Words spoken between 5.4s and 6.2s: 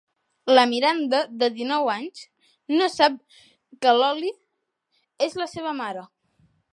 la seva mare.